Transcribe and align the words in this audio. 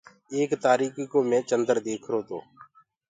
ايڪ 0.33 0.49
تآريڪي 0.63 1.03
ڪوُ 1.11 1.19
مي 1.29 1.39
چندر 1.49 1.75
ديکرو 1.85 2.19
تو۔ 2.27 2.37